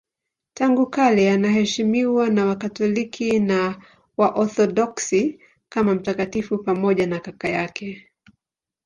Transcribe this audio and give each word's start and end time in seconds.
Tangu 0.53 0.89
kale 0.89 1.31
anaheshimiwa 1.31 2.29
na 2.29 2.45
Wakatoliki 2.45 3.39
na 3.39 3.81
Waorthodoksi 4.17 5.39
kama 5.69 5.95
mtakatifu 5.95 6.57
pamoja 6.63 7.07
na 7.07 7.19
kaka 7.19 7.47
yake. 7.49 8.09